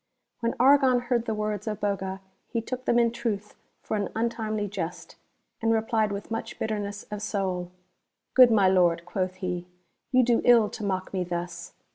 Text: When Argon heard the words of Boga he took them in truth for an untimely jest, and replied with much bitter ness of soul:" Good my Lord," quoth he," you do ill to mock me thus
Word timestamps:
When 0.39 0.55
Argon 0.59 0.99
heard 1.01 1.25
the 1.27 1.35
words 1.35 1.67
of 1.67 1.79
Boga 1.79 2.21
he 2.47 2.59
took 2.59 2.85
them 2.85 2.97
in 2.97 3.11
truth 3.11 3.53
for 3.83 3.95
an 3.95 4.09
untimely 4.15 4.67
jest, 4.67 5.15
and 5.61 5.71
replied 5.71 6.11
with 6.11 6.31
much 6.31 6.57
bitter 6.57 6.79
ness 6.79 7.03
of 7.11 7.21
soul:" 7.21 7.71
Good 8.33 8.49
my 8.49 8.67
Lord," 8.67 9.05
quoth 9.05 9.35
he," 9.35 9.67
you 10.11 10.23
do 10.23 10.41
ill 10.43 10.69
to 10.71 10.83
mock 10.83 11.13
me 11.13 11.23
thus 11.23 11.73